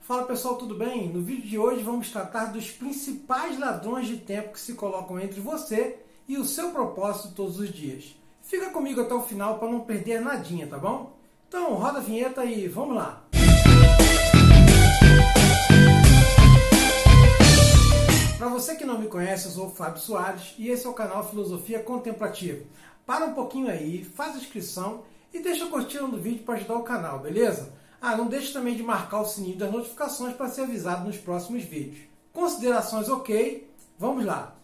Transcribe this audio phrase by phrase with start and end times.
[0.00, 1.08] Fala pessoal, tudo bem?
[1.08, 5.40] No vídeo de hoje vamos tratar dos principais ladrões de tempo que se colocam entre
[5.40, 5.98] você
[6.28, 8.16] e o seu propósito todos os dias.
[8.42, 11.16] Fica comigo até o final para não perder nadinha, tá bom?
[11.48, 13.24] Então roda a vinheta e vamos lá!
[18.38, 20.94] Para você que não me conhece, eu sou o Fábio Soares e esse é o
[20.94, 22.64] canal Filosofia Contemplativa.
[23.06, 26.74] Para um pouquinho aí, faz a inscrição e deixa a curtida no vídeo para ajudar
[26.74, 27.72] o canal, beleza?
[28.04, 31.62] Ah, não deixe também de marcar o sininho das notificações para ser avisado nos próximos
[31.62, 32.04] vídeos.
[32.32, 33.70] Considerações ok?
[33.96, 34.56] Vamos lá.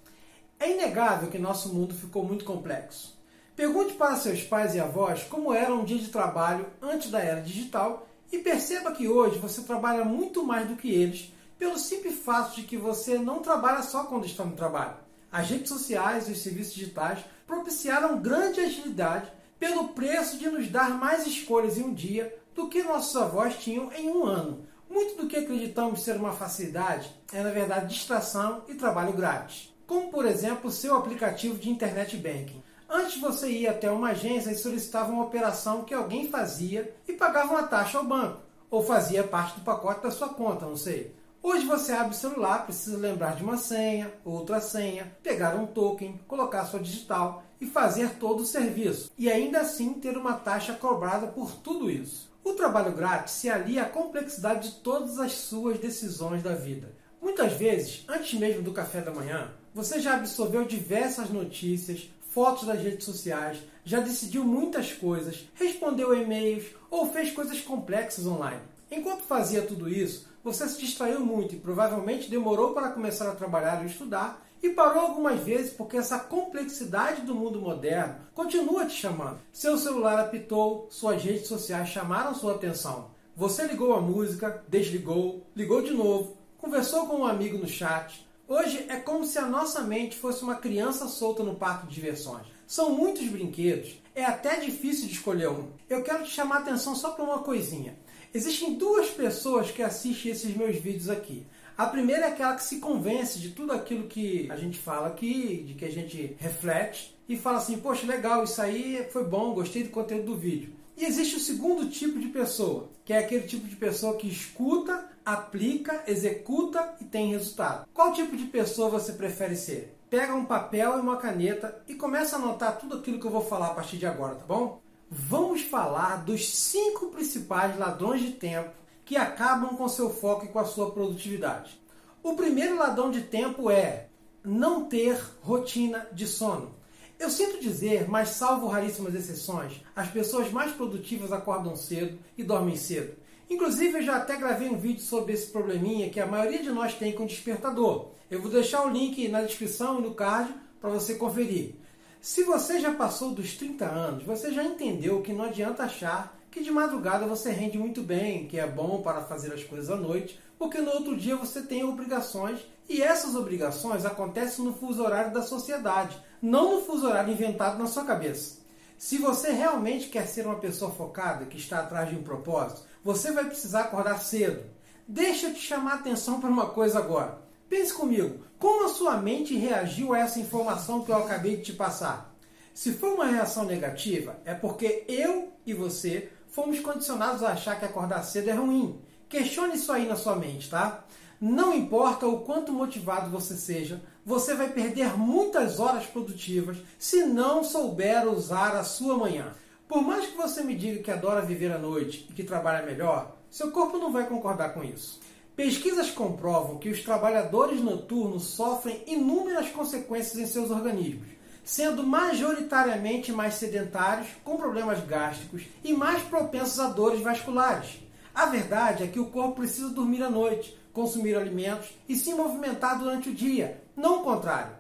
[0.59, 3.17] É inegável que nosso mundo ficou muito complexo.
[3.55, 7.41] Pergunte para seus pais e avós como era um dia de trabalho antes da era
[7.41, 12.57] digital e perceba que hoje você trabalha muito mais do que eles pelo simples fato
[12.57, 14.97] de que você não trabalha só quando está no trabalho.
[15.31, 20.91] As redes sociais e os serviços digitais propiciaram grande agilidade pelo preço de nos dar
[20.91, 24.67] mais escolhas em um dia do que nossos avós tinham em um ano.
[24.91, 29.73] Muito do que acreditamos ser uma facilidade é, na verdade, distração e trabalho grátis.
[29.87, 32.61] Como, por exemplo, seu aplicativo de internet banking.
[32.91, 37.53] Antes você ia até uma agência e solicitava uma operação que alguém fazia e pagava
[37.53, 41.15] uma taxa ao banco, ou fazia parte do pacote da sua conta, não sei.
[41.41, 46.19] Hoje você abre o celular, precisa lembrar de uma senha, outra senha, pegar um token,
[46.27, 49.13] colocar sua digital e fazer todo o serviço.
[49.17, 52.28] E ainda assim ter uma taxa cobrada por tudo isso.
[52.45, 56.93] O trabalho grátis se alia à complexidade de todas as suas decisões da vida.
[57.21, 62.81] Muitas vezes, antes mesmo do café da manhã, você já absorveu diversas notícias, fotos das
[62.81, 68.63] redes sociais, já decidiu muitas coisas, respondeu e-mails ou fez coisas complexas online.
[68.91, 73.83] Enquanto fazia tudo isso, você se distraiu muito e provavelmente demorou para começar a trabalhar
[73.83, 79.41] e estudar e parou algumas vezes porque essa complexidade do mundo moderno continua te chamando.
[79.53, 83.11] Seu celular apitou, suas redes sociais chamaram sua atenção.
[83.37, 88.27] Você ligou a música, desligou, ligou de novo, conversou com um amigo no chat.
[88.49, 92.47] Hoje é como se a nossa mente fosse uma criança solta no parque de diversões.
[92.67, 95.69] São muitos brinquedos, é até difícil de escolher um.
[95.89, 97.97] Eu quero te chamar a atenção só para uma coisinha.
[98.35, 101.47] Existem duas pessoas que assistem esses meus vídeos aqui.
[101.79, 105.63] A primeira é aquela que se convence de tudo aquilo que a gente fala aqui,
[105.65, 109.85] de que a gente reflete e fala assim: Poxa, legal, isso aí foi bom, gostei
[109.85, 110.73] do conteúdo do vídeo.
[110.97, 115.09] E existe o segundo tipo de pessoa, que é aquele tipo de pessoa que escuta,
[115.25, 117.87] aplica, executa e tem resultado.
[117.95, 119.97] Qual tipo de pessoa você prefere ser?
[120.11, 123.45] Pega um papel e uma caneta e começa a anotar tudo aquilo que eu vou
[123.45, 124.81] falar a partir de agora, tá bom?
[125.09, 128.73] Vamos falar dos cinco principais ladrões de tempo
[129.09, 131.81] que acabam com seu foco e com a sua produtividade.
[132.23, 134.09] O primeiro ladrão de tempo é
[134.45, 136.75] não ter rotina de sono.
[137.19, 142.77] Eu sinto dizer, mas salvo raríssimas exceções, as pessoas mais produtivas acordam cedo e dormem
[142.77, 143.17] cedo.
[143.49, 146.93] Inclusive, eu já até gravei um vídeo sobre esse probleminha que a maioria de nós
[146.93, 148.11] tem com despertador.
[148.31, 151.77] Eu vou deixar o link na descrição e no card para você conferir.
[152.21, 156.63] Se você já passou dos 30 anos, você já entendeu que não adianta achar que
[156.63, 160.39] de madrugada você rende muito bem, que é bom para fazer as coisas à noite,
[160.59, 165.43] porque no outro dia você tem obrigações e essas obrigações acontecem no fuso horário da
[165.43, 168.59] sociedade, não no fuso horário inventado na sua cabeça.
[168.97, 173.31] Se você realmente quer ser uma pessoa focada, que está atrás de um propósito, você
[173.31, 174.65] vai precisar acordar cedo.
[175.07, 177.39] Deixa eu te chamar a atenção para uma coisa agora.
[177.69, 181.73] Pense comigo, como a sua mente reagiu a essa informação que eu acabei de te
[181.75, 182.35] passar?
[182.75, 187.85] Se for uma reação negativa, é porque eu e você fomos condicionados a achar que
[187.85, 189.01] acordar cedo é ruim.
[189.29, 191.05] Questione isso aí na sua mente, tá?
[191.41, 197.63] Não importa o quanto motivado você seja, você vai perder muitas horas produtivas se não
[197.63, 199.53] souber usar a sua manhã.
[199.87, 203.37] Por mais que você me diga que adora viver à noite e que trabalha melhor,
[203.49, 205.21] seu corpo não vai concordar com isso.
[205.55, 211.39] Pesquisas comprovam que os trabalhadores noturnos sofrem inúmeras consequências em seus organismos
[211.69, 217.99] sendo majoritariamente mais sedentários, com problemas gástricos e mais propensos a dores vasculares.
[218.35, 222.99] A verdade é que o corpo precisa dormir à noite, consumir alimentos e se movimentar
[222.99, 224.73] durante o dia, não o contrário.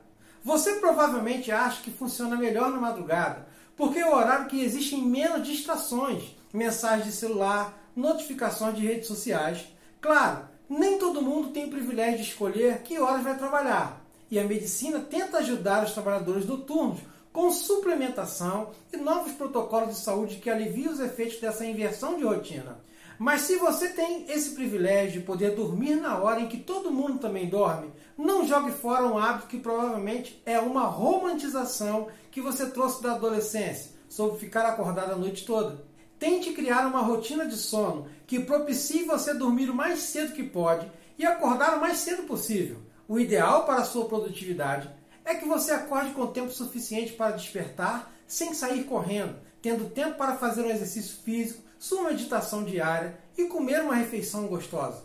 [0.43, 3.46] Você provavelmente acha que funciona melhor na madrugada,
[3.76, 9.67] porque é o horário que existem menos distrações, mensagens de celular, notificações de redes sociais.
[10.00, 13.97] Claro, nem todo mundo tem o privilégio de escolher que horas vai trabalhar,
[14.30, 17.00] e a medicina tenta ajudar os trabalhadores noturnos
[17.32, 22.80] com suplementação e novos protocolos de saúde que aliviam os efeitos dessa inversão de rotina.
[23.19, 27.19] Mas se você tem esse privilégio de poder dormir na hora em que todo mundo
[27.19, 33.02] também dorme, não jogue fora um hábito que provavelmente é uma romantização que você trouxe
[33.02, 35.84] da adolescência sobre ficar acordado a noite toda.
[36.19, 40.90] Tente criar uma rotina de sono que propicie você dormir o mais cedo que pode
[41.19, 42.88] e acordar o mais cedo possível.
[43.10, 44.87] O ideal para a sua produtividade
[45.25, 50.37] é que você acorde com tempo suficiente para despertar sem sair correndo, tendo tempo para
[50.37, 55.05] fazer um exercício físico, sua meditação diária e comer uma refeição gostosa.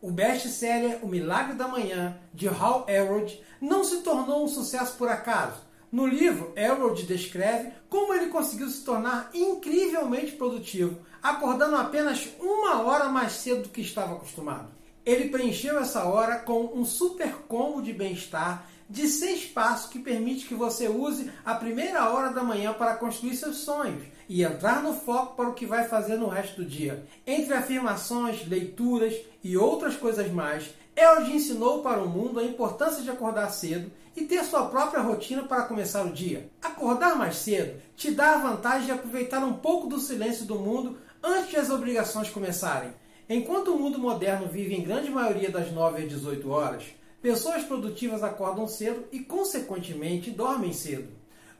[0.00, 5.10] O best-seller O Milagre da Manhã, de Hal Elrod, não se tornou um sucesso por
[5.10, 5.60] acaso.
[5.92, 13.10] No livro, Elrod descreve como ele conseguiu se tornar incrivelmente produtivo, acordando apenas uma hora
[13.10, 14.70] mais cedo do que estava acostumado.
[15.04, 20.46] Ele preencheu essa hora com um super combo de bem-estar de seis passos que permite
[20.46, 24.92] que você use a primeira hora da manhã para construir seus sonhos e entrar no
[24.94, 27.04] foco para o que vai fazer no resto do dia.
[27.26, 33.10] Entre afirmações, leituras e outras coisas mais, Elge ensinou para o mundo a importância de
[33.10, 36.50] acordar cedo e ter sua própria rotina para começar o dia.
[36.62, 40.98] Acordar mais cedo te dá a vantagem de aproveitar um pouco do silêncio do mundo
[41.22, 42.92] antes as obrigações começarem.
[43.28, 46.84] Enquanto o mundo moderno vive em grande maioria das 9 às 18 horas,
[47.20, 51.08] pessoas produtivas acordam cedo e, consequentemente, dormem cedo.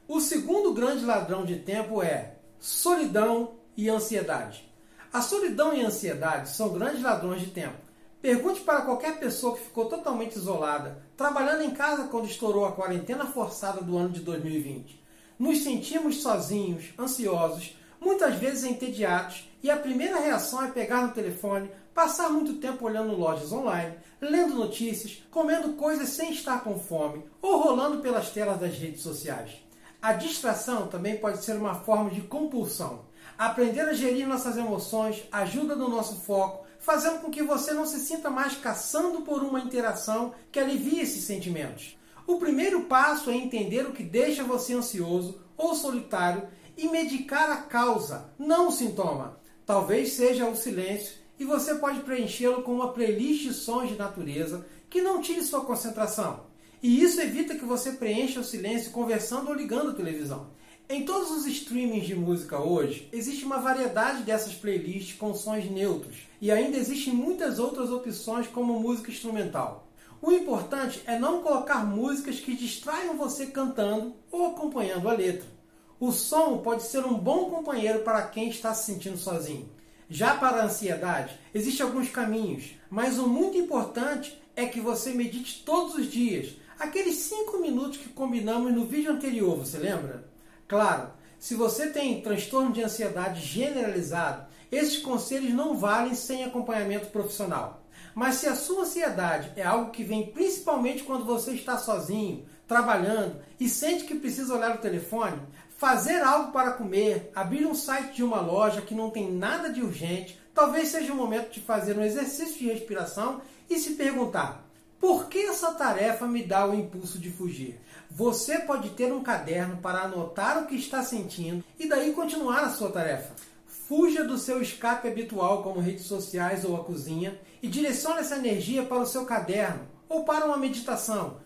[0.09, 4.69] O segundo grande ladrão de tempo é solidão e ansiedade.
[5.13, 7.77] A solidão e a ansiedade são grandes ladrões de tempo.
[8.21, 13.27] Pergunte para qualquer pessoa que ficou totalmente isolada, trabalhando em casa quando estourou a quarentena
[13.27, 15.03] forçada do ano de 2020.
[15.39, 21.71] Nos sentimos sozinhos, ansiosos, muitas vezes entediados, e a primeira reação é pegar no telefone,
[21.95, 27.63] passar muito tempo olhando lojas online, lendo notícias, comendo coisas sem estar com fome ou
[27.63, 29.53] rolando pelas telas das redes sociais.
[30.01, 33.05] A distração também pode ser uma forma de compulsão.
[33.39, 38.01] Aprender a gerir nossas emoções ajuda no nosso foco, fazendo com que você não se
[38.01, 41.97] sinta mais caçando por uma interação que alivie esses sentimentos.
[42.27, 46.49] O primeiro passo é entender o que deixa você ansioso ou solitário
[46.83, 49.39] e medicar a causa, não o sintoma.
[49.65, 54.67] Talvez seja o silêncio e você pode preenchê-lo com uma playlist de sons de natureza
[54.91, 56.41] que não tire sua concentração.
[56.83, 60.49] E isso evita que você preencha o silêncio conversando ou ligando a televisão.
[60.89, 66.27] Em todos os streamings de música hoje, existe uma variedade dessas playlists com sons neutros,
[66.41, 69.89] e ainda existem muitas outras opções como música instrumental.
[70.21, 75.62] O importante é não colocar músicas que distraiam você cantando ou acompanhando a letra.
[76.03, 79.71] O som pode ser um bom companheiro para quem está se sentindo sozinho.
[80.11, 85.63] Já para a ansiedade, existem alguns caminhos, mas o muito importante é que você medite
[85.65, 90.29] todos os dias, aqueles 5 minutos que combinamos no vídeo anterior, você lembra?
[90.67, 97.81] Claro, se você tem transtorno de ansiedade generalizado, esses conselhos não valem sem acompanhamento profissional.
[98.13, 103.37] Mas se a sua ansiedade é algo que vem principalmente quando você está sozinho, trabalhando
[103.61, 105.39] e sente que precisa olhar o telefone,
[105.77, 109.83] fazer algo para comer, abrir um site de uma loja que não tem nada de
[109.83, 114.67] urgente, talvez seja o momento de fazer um exercício de respiração e se perguntar:
[114.99, 117.79] por que essa tarefa me dá o impulso de fugir?
[118.11, 122.71] Você pode ter um caderno para anotar o que está sentindo e daí continuar a
[122.71, 123.35] sua tarefa.
[123.67, 128.83] Fuja do seu escape habitual, como redes sociais ou a cozinha, e direcione essa energia
[128.83, 131.37] para o seu caderno ou para uma meditação.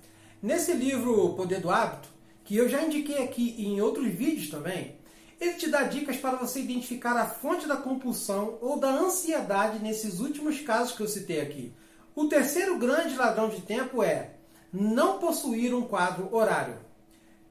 [0.42, 2.08] Nesse livro Poder do Hábito,
[2.44, 4.96] que eu já indiquei aqui em outros vídeos também,
[5.40, 10.20] ele te dá dicas para você identificar a fonte da compulsão ou da ansiedade nesses
[10.20, 11.72] últimos casos que eu citei aqui.
[12.14, 14.34] O terceiro grande ladrão de tempo é
[14.70, 16.78] não possuir um quadro horário.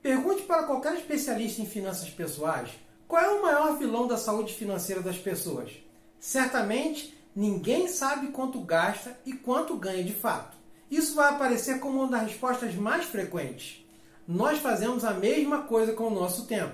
[0.01, 2.69] Pergunte para qualquer especialista em finanças pessoais
[3.07, 5.71] qual é o maior vilão da saúde financeira das pessoas.
[6.19, 10.54] Certamente, ninguém sabe quanto gasta e quanto ganha de fato.
[10.89, 13.85] Isso vai aparecer como uma das respostas mais frequentes
[14.27, 16.73] nós fazemos a mesma coisa com o nosso tempo.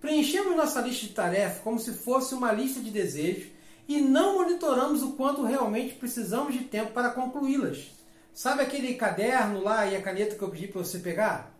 [0.00, 3.48] Preenchemos nossa lista de tarefas como se fosse uma lista de desejos
[3.88, 7.90] e não monitoramos o quanto realmente precisamos de tempo para concluí-las.
[8.32, 11.52] Sabe aquele caderno lá e a caneta que eu pedi para você pegar?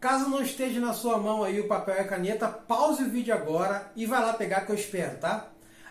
[0.00, 3.34] Caso não esteja na sua mão aí o papel e a caneta, pause o vídeo
[3.34, 5.50] agora e vá lá pegar que eu espero, tá?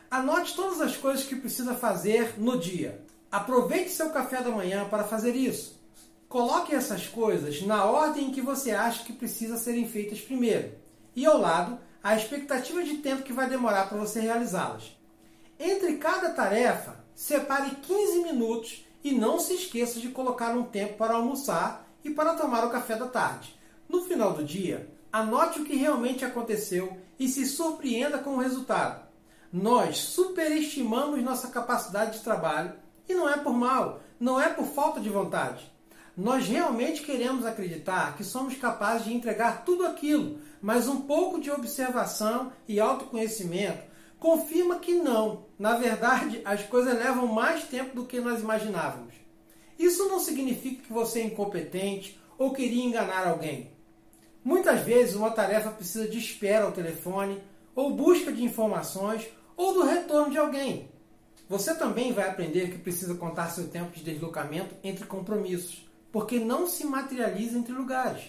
[0.09, 3.04] Anote todas as coisas que precisa fazer no dia.
[3.35, 5.77] Aproveite seu café da manhã para fazer isso.
[6.29, 10.71] Coloque essas coisas na ordem que você acha que precisa serem feitas primeiro,
[11.13, 14.97] e ao lado a expectativa de tempo que vai demorar para você realizá-las.
[15.59, 21.15] Entre cada tarefa, separe 15 minutos e não se esqueça de colocar um tempo para
[21.15, 23.53] almoçar e para tomar o café da tarde.
[23.89, 29.05] No final do dia, anote o que realmente aconteceu e se surpreenda com o resultado.
[29.51, 34.99] Nós superestimamos nossa capacidade de trabalho e não é por mal, não é por falta
[34.99, 35.71] de vontade.
[36.17, 41.51] Nós realmente queremos acreditar que somos capazes de entregar tudo aquilo, mas um pouco de
[41.51, 43.83] observação e autoconhecimento
[44.19, 45.45] confirma que não.
[45.59, 49.13] Na verdade, as coisas levam mais tempo do que nós imaginávamos.
[49.77, 53.71] Isso não significa que você é incompetente ou queria enganar alguém.
[54.43, 57.41] Muitas vezes uma tarefa precisa de espera ao telefone,
[57.75, 60.89] ou busca de informações, ou do retorno de alguém.
[61.47, 66.65] Você também vai aprender que precisa contar seu tempo de deslocamento entre compromissos, porque não
[66.65, 68.23] se materializa entre lugares.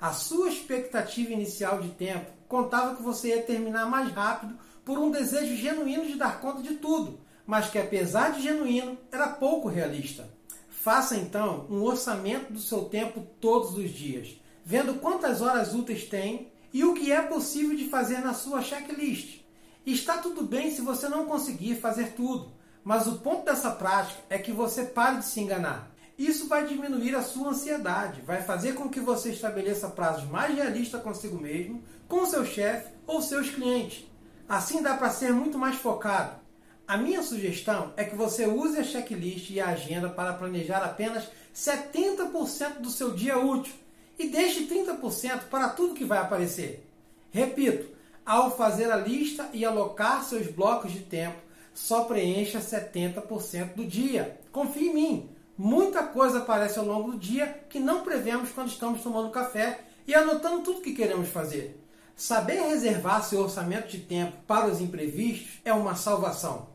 [0.00, 5.10] A sua expectativa inicial de tempo contava que você ia terminar mais rápido por um
[5.10, 10.28] desejo genuíno de dar conta de tudo, mas que apesar de genuíno, era pouco realista.
[10.68, 16.52] Faça então um orçamento do seu tempo todos os dias, vendo quantas horas úteis tem
[16.72, 19.40] e o que é possível de fazer na sua checklist.
[19.86, 22.50] Está tudo bem se você não conseguir fazer tudo,
[22.82, 25.94] mas o ponto dessa prática é que você pare de se enganar.
[26.18, 31.00] Isso vai diminuir a sua ansiedade, vai fazer com que você estabeleça prazos mais realistas
[31.00, 34.04] consigo mesmo, com seu chefe ou seus clientes.
[34.48, 36.40] Assim dá para ser muito mais focado.
[36.88, 41.28] A minha sugestão é que você use a checklist e a agenda para planejar apenas
[41.54, 43.74] 70% do seu dia útil
[44.18, 46.84] e deixe 30% para tudo que vai aparecer.
[47.30, 47.95] Repito,
[48.26, 51.36] ao fazer a lista e alocar seus blocos de tempo,
[51.72, 54.40] só preencha 70% do dia.
[54.50, 55.30] Confie em mim.
[55.56, 60.14] Muita coisa aparece ao longo do dia que não prevemos quando estamos tomando café e
[60.14, 61.80] anotando tudo que queremos fazer.
[62.16, 66.68] Saber reservar seu orçamento de tempo para os imprevistos é uma salvação.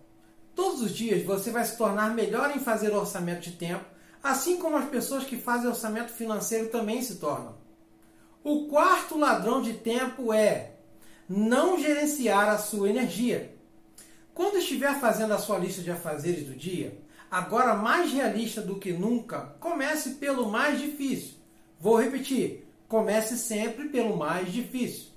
[0.56, 3.84] Todos os dias você vai se tornar melhor em fazer orçamento de tempo,
[4.24, 7.56] assim como as pessoas que fazem orçamento financeiro também se tornam.
[8.44, 10.72] O quarto ladrão de tempo é
[11.38, 13.56] não gerenciar a sua energia.
[14.34, 18.92] Quando estiver fazendo a sua lista de afazeres do dia, agora mais realista do que
[18.92, 21.36] nunca, comece pelo mais difícil.
[21.80, 25.12] Vou repetir: comece sempre pelo mais difícil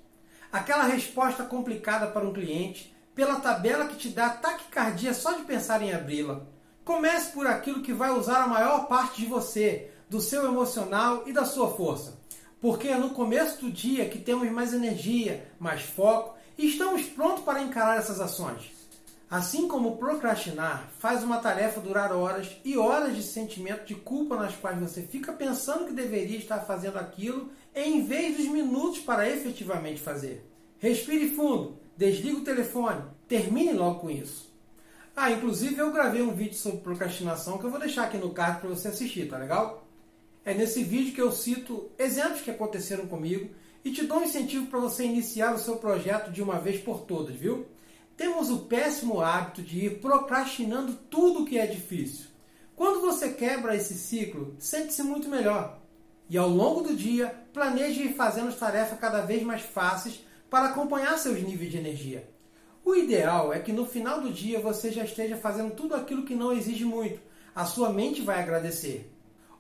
[0.55, 5.83] aquela resposta complicada para um cliente, pela tabela que te dá taquicardia só de pensar
[5.83, 6.43] em abri-la.
[6.85, 11.33] Comece por aquilo que vai usar a maior parte de você, do seu emocional e
[11.33, 12.21] da sua força.
[12.65, 17.45] Porque é no começo do dia que temos mais energia, mais foco e estamos prontos
[17.45, 18.73] para encarar essas ações.
[19.31, 24.57] Assim como procrastinar faz uma tarefa durar horas e horas de sentimento de culpa nas
[24.57, 30.01] quais você fica pensando que deveria estar fazendo aquilo em vez dos minutos para efetivamente
[30.01, 30.51] fazer.
[30.79, 34.51] Respire fundo, desligue o telefone, termine logo com isso.
[35.15, 38.61] Ah, inclusive eu gravei um vídeo sobre procrastinação que eu vou deixar aqui no card
[38.61, 39.84] para você assistir, tá legal?
[40.45, 43.49] É nesse vídeo que eu cito exemplos que aconteceram comigo
[43.83, 47.01] e te dou um incentivo para você iniciar o seu projeto de uma vez por
[47.01, 47.67] todas, viu?
[48.15, 52.27] Temos o péssimo hábito de ir procrastinando tudo que é difícil.
[52.77, 55.81] Quando você quebra esse ciclo, sente-se muito melhor.
[56.29, 60.67] E ao longo do dia, planeje ir fazendo as tarefas cada vez mais fáceis para
[60.67, 62.29] acompanhar seus níveis de energia.
[62.85, 66.35] O ideal é que no final do dia você já esteja fazendo tudo aquilo que
[66.35, 67.19] não exige muito.
[67.55, 69.14] A sua mente vai agradecer.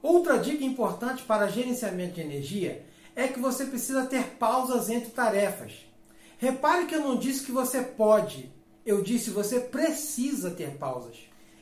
[0.04, 2.84] Outra dica importante para gerenciamento de energia
[3.16, 5.72] é que você precisa ter pausas entre tarefas.
[6.36, 8.52] Repare que eu não disse que você pode,
[8.84, 11.16] eu disse você precisa ter pausas.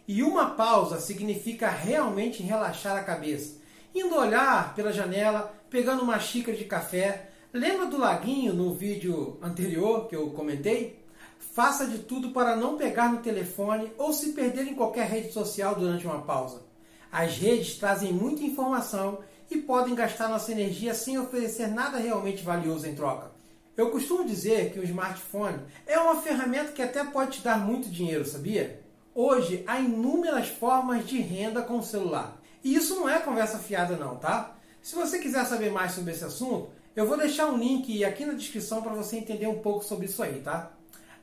[0.09, 3.63] E uma pausa significa realmente relaxar a cabeça
[3.95, 7.31] indo olhar pela janela, pegando uma xícara de café.
[7.53, 11.01] Lembra do laguinho no vídeo anterior que eu comentei?
[11.39, 15.77] Faça de tudo para não pegar no telefone ou se perder em qualquer rede social
[15.77, 16.72] durante uma pausa.
[17.13, 19.19] As redes trazem muita informação
[19.51, 23.31] e podem gastar nossa energia sem oferecer nada realmente valioso em troca.
[23.77, 27.91] Eu costumo dizer que o smartphone é uma ferramenta que até pode te dar muito
[27.91, 28.81] dinheiro, sabia?
[29.15, 32.41] Hoje há inúmeras formas de renda com o celular.
[32.65, 34.57] E isso não é conversa fiada não, tá?
[34.81, 38.33] Se você quiser saber mais sobre esse assunto, eu vou deixar um link aqui na
[38.33, 40.71] descrição para você entender um pouco sobre isso aí, tá?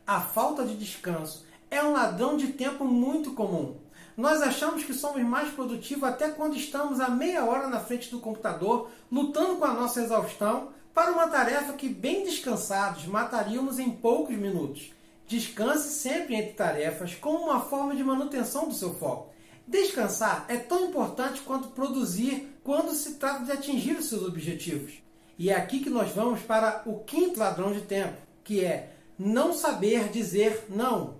[0.05, 3.75] A falta de descanso é um ladrão de tempo muito comum.
[4.19, 8.19] Nós achamos que somos mais produtivos até quando estamos a meia hora na frente do
[8.19, 14.35] computador, lutando com a nossa exaustão para uma tarefa que, bem descansados, mataríamos em poucos
[14.35, 14.91] minutos.
[15.25, 19.29] Descanse sempre entre tarefas como uma forma de manutenção do seu foco.
[19.65, 24.95] Descansar é tão importante quanto produzir quando se trata de atingir os seus objetivos.
[25.37, 29.53] E é aqui que nós vamos para o quinto ladrão de tempo, que é não
[29.53, 31.18] saber dizer não.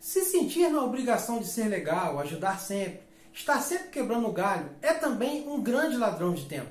[0.00, 3.00] Se sentir na obrigação de ser legal, ajudar sempre,
[3.34, 6.70] estar sempre quebrando o galho, é também um grande ladrão de tempo.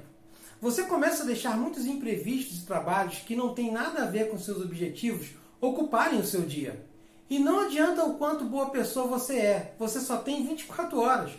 [0.60, 4.40] Você começa a deixar muitos imprevistos e trabalhos que não têm nada a ver com
[4.40, 5.28] seus objetivos
[5.62, 6.84] ocuparem o seu dia.
[7.30, 11.32] E não adianta o quanto boa pessoa você é, você só tem 24 horas.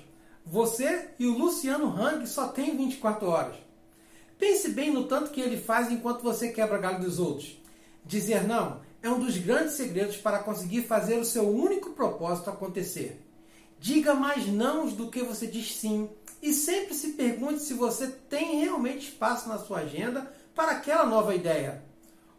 [0.46, 3.56] Você e o Luciano Hang só tem 24 horas.
[4.38, 7.60] Pense bem no tanto que ele faz enquanto você quebra galho dos outros.
[8.04, 13.20] Dizer não é um dos grandes segredos para conseguir fazer o seu único propósito acontecer.
[13.78, 16.08] Diga mais não do que você diz sim
[16.42, 21.34] e sempre se pergunte se você tem realmente espaço na sua agenda para aquela nova
[21.34, 21.82] ideia.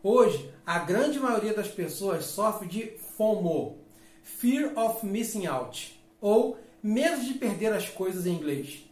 [0.04, 3.78] Hoje, a grande maioria das pessoas sofre de FOMO,
[4.24, 8.84] Fear of Missing Out, ou medo de perder as coisas em inglês.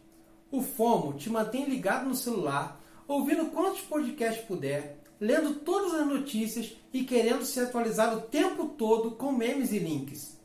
[0.52, 6.78] O FOMO te mantém ligado no celular, ouvindo quantos podcasts puder, lendo todas as notícias
[6.94, 10.40] e querendo se atualizar o tempo todo com memes e links.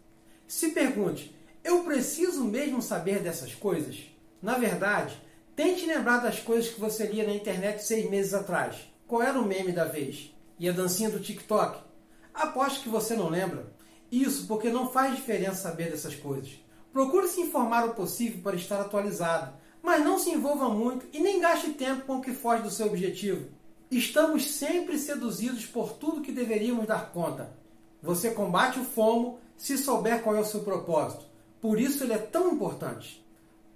[0.47, 3.97] Se pergunte: eu preciso mesmo saber dessas coisas?
[4.43, 5.19] Na verdade,
[5.57, 8.76] tente lembrar das coisas que você lia na internet seis meses atrás.
[9.07, 10.35] Qual era o meme da vez?
[10.59, 11.78] E a dancinha do TikTok?
[12.33, 13.73] Aposto que você não lembra.
[14.11, 16.52] Isso porque não faz diferença saber dessas coisas.
[16.93, 21.40] Procure se informar o possível para estar atualizado, mas não se envolva muito e nem
[21.40, 23.49] gaste tempo com o que foge do seu objetivo.
[23.91, 27.53] Estamos sempre seduzidos por tudo que deveríamos dar conta.
[28.03, 31.25] Você combate o FOMO se souber qual é o seu propósito.
[31.61, 33.25] Por isso ele é tão importante.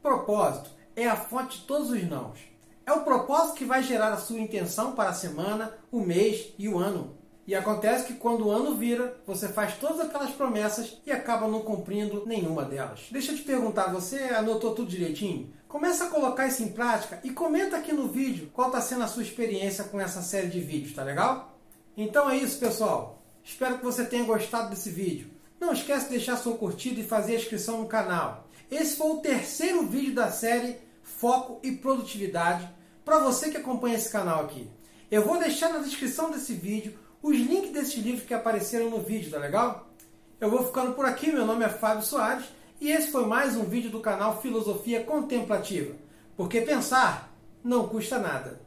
[0.03, 2.41] Propósito é a fonte de todos os nãos.
[2.85, 6.69] É o propósito que vai gerar a sua intenção para a semana, o mês e
[6.69, 7.18] o ano.
[7.49, 11.63] E acontece que quando o ano vira, você faz todas aquelas promessas e acaba não
[11.63, 13.07] cumprindo nenhuma delas.
[13.11, 15.51] Deixa eu te perguntar, você anotou tudo direitinho?
[15.67, 19.09] Começa a colocar isso em prática e comenta aqui no vídeo qual está sendo a
[19.09, 21.59] sua experiência com essa série de vídeos, tá legal?
[21.97, 23.23] Então é isso, pessoal.
[23.43, 25.31] Espero que você tenha gostado desse vídeo.
[25.59, 28.47] Não esquece de deixar sua curtida e fazer a inscrição no canal.
[28.71, 32.69] Esse foi o terceiro vídeo da série Foco e Produtividade
[33.07, 34.71] para você que acompanha esse canal aqui.
[35.11, 39.31] Eu vou deixar na descrição desse vídeo os links desses livros que apareceram no vídeo,
[39.31, 39.89] tá legal?
[40.41, 42.45] Eu vou ficando por aqui, meu nome é Fábio Soares
[42.81, 45.95] e esse foi mais um vídeo do canal Filosofia Contemplativa.
[46.37, 47.35] Porque pensar
[47.65, 48.61] não custa nada.